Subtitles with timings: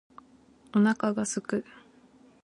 [0.73, 1.65] お腹が空く